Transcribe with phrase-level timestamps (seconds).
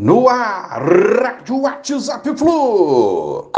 [0.00, 3.50] No ar, Rádio WhatsApp Flu.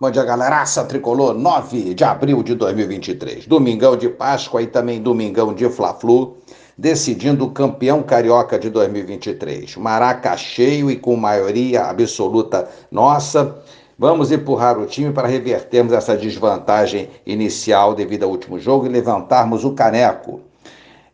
[0.00, 3.46] Bom dia, galeraça tricolor, 9 de abril de 2023.
[3.46, 6.38] Domingão de Páscoa e também domingão de Fla-Flu,
[6.78, 9.76] decidindo o campeão carioca de 2023.
[9.76, 13.62] Maraca cheio e com maioria absoluta nossa.
[13.98, 19.62] Vamos empurrar o time para revertermos essa desvantagem inicial devido ao último jogo e levantarmos
[19.62, 20.40] o caneco.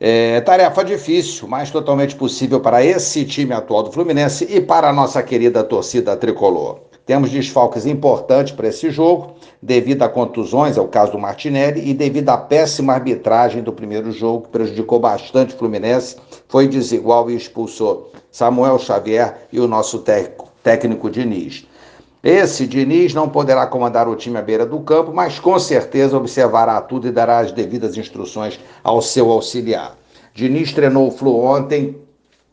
[0.02, 4.92] É, tarefa difícil, mas totalmente possível para esse time atual do Fluminense e para a
[4.95, 6.78] nossa querida torcida tricolor.
[7.04, 11.92] Temos desfalques importantes para esse jogo, devido a contusões, é o caso do Martinelli, e
[11.92, 16.16] devido à péssima arbitragem do primeiro jogo, que prejudicou bastante o Fluminense,
[16.48, 21.66] foi desigual e expulsou Samuel Xavier e o nosso técnico, técnico Diniz.
[22.23, 26.78] Esse Diniz não poderá comandar o time à beira do campo, mas com certeza observará
[26.83, 29.97] tudo e dará as devidas instruções ao seu auxiliar.
[30.34, 31.97] Diniz treinou o Flu ontem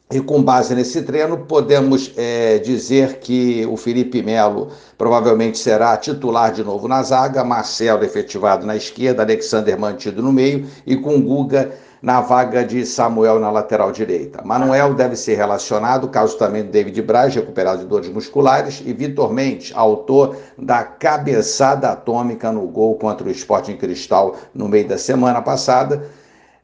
[0.10, 6.54] e com base nesse treino podemos é, dizer que o Felipe Melo provavelmente será titular
[6.54, 11.72] de novo na zaga, Marcelo efetivado na esquerda, Alexander mantido no meio e com Guga
[12.02, 14.42] na vaga de Samuel na lateral direita.
[14.46, 19.34] Manuel deve ser relacionado, caso também do David Braz, recuperado de dores musculares, e Vitor
[19.34, 25.42] Mendes, autor da cabeçada atômica no gol contra o Sporting Cristal no meio da semana
[25.42, 26.08] passada,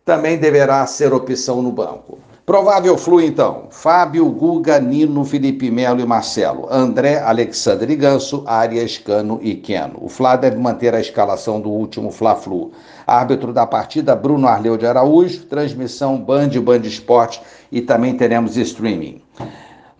[0.05, 2.19] também deverá ser opção no banco.
[2.45, 3.67] Provável flu, então.
[3.71, 6.67] Fábio, Guga, Nino, Felipe Melo e Marcelo.
[6.69, 9.97] André, Alexandre Ganso, Arias, Cano e Queno.
[10.01, 12.73] O Fla deve manter a escalação do último Fla-Flu.
[13.07, 15.45] Árbitro da partida, Bruno Arleu de Araújo.
[15.45, 19.21] Transmissão Band, Band Esporte e também teremos streaming.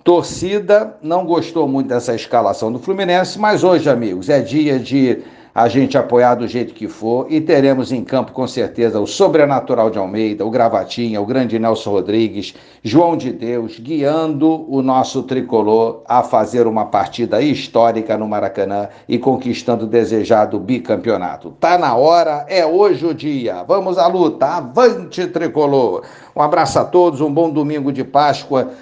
[0.04, 5.24] Torcida não gostou muito dessa escalação do Fluminense, mas hoje, amigos, é dia de
[5.56, 9.90] a gente apoiar do jeito que for e teremos em campo com certeza o Sobrenatural
[9.90, 16.02] de Almeida, o Gravatinha, o grande Nelson Rodrigues, João de Deus, guiando o nosso tricolor
[16.06, 21.52] a fazer uma partida histórica no Maracanã e conquistando o desejado bicampeonato.
[21.60, 23.64] Tá na hora, é hoje o dia.
[23.64, 26.04] Vamos à luta, avante tricolor.
[26.36, 28.74] Um abraço a todos, um bom domingo de Páscoa.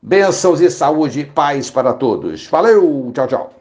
[0.00, 2.46] Bênçãos e saúde e paz para todos.
[2.46, 3.57] Valeu, tchau, tchau.